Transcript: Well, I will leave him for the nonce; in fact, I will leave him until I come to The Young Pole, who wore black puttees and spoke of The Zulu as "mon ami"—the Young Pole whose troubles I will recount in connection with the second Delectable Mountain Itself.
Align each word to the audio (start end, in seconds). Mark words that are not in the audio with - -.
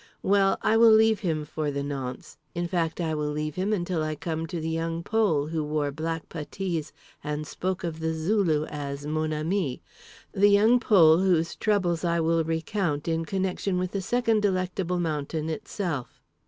Well, 0.23 0.57
I 0.63 0.77
will 0.77 0.89
leave 0.89 1.19
him 1.19 1.45
for 1.45 1.69
the 1.69 1.83
nonce; 1.83 2.39
in 2.55 2.67
fact, 2.67 2.99
I 2.99 3.13
will 3.13 3.29
leave 3.29 3.53
him 3.53 3.71
until 3.71 4.01
I 4.01 4.15
come 4.15 4.47
to 4.47 4.59
The 4.59 4.67
Young 4.71 5.03
Pole, 5.03 5.45
who 5.45 5.63
wore 5.63 5.91
black 5.91 6.27
puttees 6.27 6.91
and 7.23 7.45
spoke 7.45 7.83
of 7.83 7.99
The 7.99 8.11
Zulu 8.15 8.65
as 8.65 9.05
"mon 9.05 9.31
ami"—the 9.31 10.49
Young 10.49 10.79
Pole 10.79 11.19
whose 11.19 11.55
troubles 11.55 12.03
I 12.03 12.19
will 12.19 12.43
recount 12.43 13.07
in 13.07 13.25
connection 13.25 13.77
with 13.77 13.91
the 13.91 14.01
second 14.01 14.41
Delectable 14.41 14.99
Mountain 14.99 15.51
Itself. 15.51 16.23